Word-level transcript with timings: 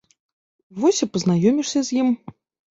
Вось 0.85 1.03
і 1.07 1.09
пазнаёмішся 1.17 1.79
з 1.91 2.03
ім. 2.03 2.13